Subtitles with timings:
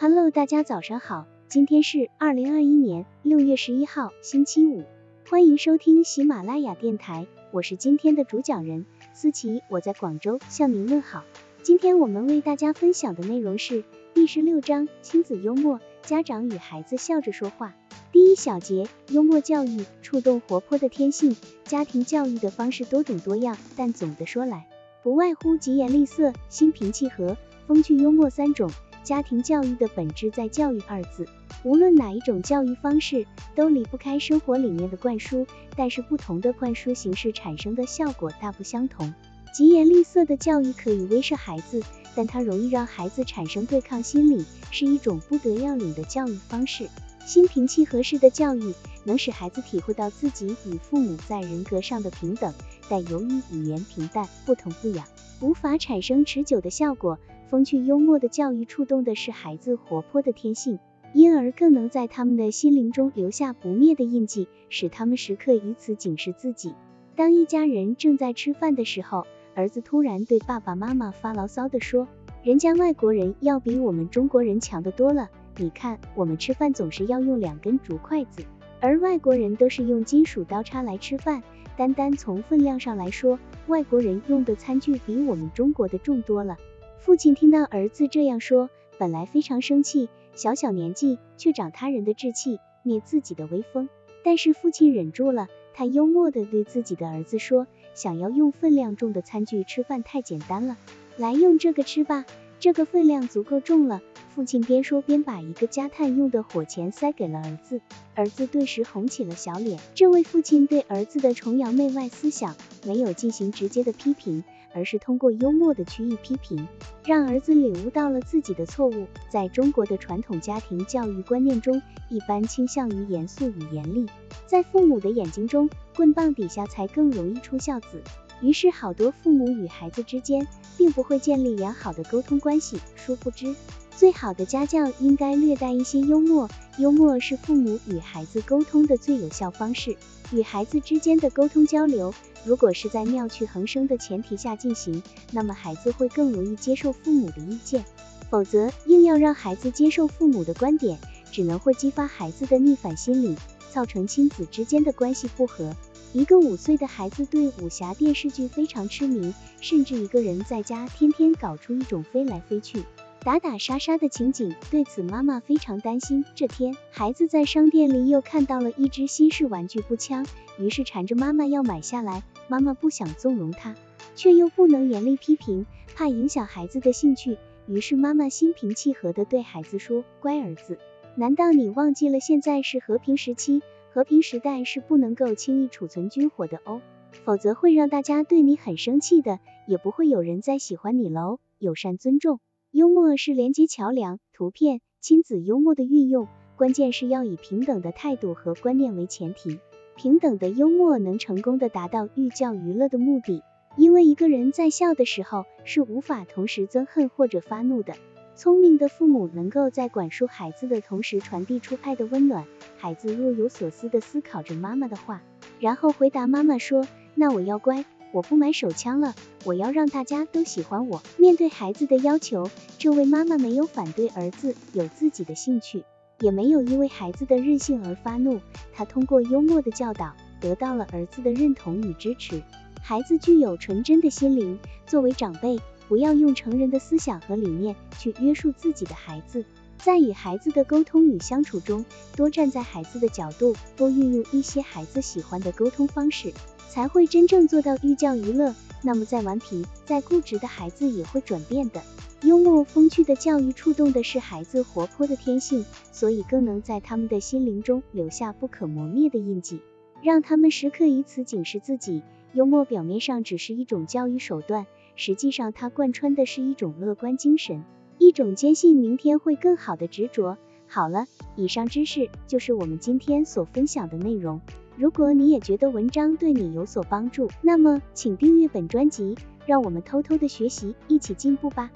[0.00, 4.84] Hello，大家早上好，今天是二零二一年六月十一号，星期五，
[5.28, 11.24] 欢迎收听喜马拉雅电台，我是今天的主讲人思琪，我在广州向您问好。
[11.64, 13.82] 今天我们为大家分享的内容是
[14.14, 17.74] 第十六章亲子幽默，家长与孩子笑着说话。
[18.12, 21.36] 第一小节，幽默教育，触动活泼的天性。
[21.64, 24.68] 家庭教育的方式多种多样，但总的说来，
[25.02, 28.70] 不外乎疾言厉色、心平气和、风趣幽默三种。
[29.08, 31.26] 家庭教育的本质在教育二字，
[31.62, 33.26] 无论哪一种教育方式，
[33.56, 39.14] 都离不开生活理念的灌输，但是不同的灌输形式产生的效果大不相同。
[39.54, 41.82] 疾言厉色的教育可以威慑孩子，
[42.14, 46.86] 但它容易让孩子产生对抗心理，是一种不得要领的教育方式。
[47.24, 52.52] 心平气和式的教育能使孩子体会到自己与父母在人格上的平等，
[52.90, 55.06] 但由于语言平淡、不疼不痒，
[55.40, 57.18] 无法产生持久的效果。
[57.50, 60.78] 风趣幽默的教育触动的是孩子活泼的天性，
[61.14, 66.74] 因而更能在他们的心灵中留下不灭的印记，使他们时刻以此警示自己。
[67.16, 72.06] 当一家人正在吃饭的时候，儿子突然对爸爸妈妈发牢骚的说
[72.44, 78.44] ：“人家外国人要比我们中国人强得多了。”你看，我们吃饭总是要用两根竹筷子，
[78.80, 81.42] 而外国人都是用金属刀叉来吃饭。
[81.78, 83.38] 单单从分量上来说，
[83.68, 86.58] 外国人用的餐具比我们中国的重多了。
[87.00, 88.68] 父亲听到儿子这样说，
[88.98, 93.88] 本来非常生气，小小年纪却长他人的志气，灭自己的威风。
[94.24, 100.76] 但是父亲忍住了，他幽默地对自己的儿子说：“想要用分量重的餐具吃饭太简单了，
[101.16, 102.26] 来用这个吃吧，
[102.60, 104.00] 这个分量足够重了。”
[104.34, 107.80] 父亲边说边把一个加炭用的火钳塞给了儿子，
[108.14, 109.80] 儿子顿时红起了小脸。
[109.96, 116.68] 这位父亲对儿子的崇洋媚外思想没有进行直接的批评，而是通过幽默的曲意批评，
[117.04, 119.08] 让儿子领悟到了自己的错误。
[119.28, 124.06] 在中国的传统家庭教育观念中，一般倾向于严肃与严厉，
[124.46, 128.00] 在父母的眼睛中，棍棒底下才更容易出孝子。
[128.40, 132.78] 于是，好多父母与孩子之间并不会建立良好的沟通关系。
[132.94, 133.54] 殊不知。
[133.96, 136.48] 最好的家教应该略带一些幽默，
[136.78, 139.96] 幽默是父母与孩子沟通的最有效方式。
[140.30, 147.84] 与孩子之间的沟通交流，如果是在妙趣横生的前提下进行，那么孩子会更容易接受父母的意见。
[148.30, 150.96] 否则，硬要让孩子接受父母的观点，
[151.32, 153.36] 只能会激发孩子的逆反心理，
[153.72, 155.74] 造成亲子之间的关系不和。
[156.14, 162.82] 一个五岁的孩子对武侠电视剧非常痴迷，甚至一个人在家天天搞出一种飞来飞去。
[163.20, 166.24] 打打杀杀的情景，对此妈妈非常担心。
[166.34, 170.24] 这天，孩子在商店里又看到了一只新式玩具步枪，
[170.58, 172.22] 于是缠着妈妈要买下来。
[172.48, 173.74] 妈妈不想纵容他，
[174.16, 177.36] 却又不能严厉批评，怕影响孩子的兴趣。
[177.66, 180.78] 于是妈妈心平气和地对孩子说：“乖儿子，
[181.16, 183.60] 难道你忘记了现在是和平时期？
[183.90, 186.80] 和平时代是不能够轻易储存军火的哦，
[187.24, 191.40] 否则会让大家对你很生气的，也不会有人再喜欢你喽。
[191.58, 192.40] 友善尊重。”
[192.70, 199.58] 幽默是连接桥梁，图片亲子幽默的运用，关键是要以平等的态度和观念为前提。
[199.96, 203.42] 平等的幽默能成功的达到寓教于乐的目的，
[203.78, 207.94] 因为一个人在笑的时候是无法同时憎恨或者发怒的。
[208.38, 212.46] 聪明的父母能够在管束孩子的同时传递出爱的温暖。
[212.76, 215.24] 孩子若有所思的思考着妈妈的话，
[215.58, 217.84] 然后回答妈妈说：“那我要乖。”
[218.14, 221.02] 我不买手枪了，我要让大家都喜欢我。
[221.16, 222.48] 面对孩子的要求，
[222.78, 225.82] 这位妈妈没有反对儿子有自己的兴趣，
[226.20, 228.40] 也没有因为孩子的任性而发怒。
[228.72, 232.40] 她通过幽默的教导，得到了儿子的认同与支持。
[232.80, 239.44] 孩子具有纯真的心灵，作为长辈，不要用成人的思想和理念去约束自己的孩子。
[239.78, 241.84] 在与孩子的沟通与相处中，
[242.16, 246.32] 多站在孩子的角度，多运用一些孩子喜欢的沟通方式。
[246.68, 248.54] 才会真正做到寓教于乐。
[248.82, 251.82] 那么再顽皮、再固执的孩子也会转变的。
[252.22, 259.60] 幽默风趣的教育触动的是孩子活泼的天性，所以更能在他们的心灵中留下不可磨灭的印记，
[260.02, 262.02] 让他们时刻以此警示自己。
[262.34, 264.66] 幽默表面上只是一种教育手段，
[264.98, 267.62] 实际上它贯穿的是一种乐观精神，
[267.98, 270.36] 一种坚信明天会更好的执着。
[270.66, 271.06] 好了，
[271.36, 274.40] 以上知识就是我们今天所分享的内容。
[274.76, 279.14] 如果你也觉得文章对你有所帮助，那么请订阅本专辑，
[279.46, 281.70] 让我们偷偷的学习，一起进步吧。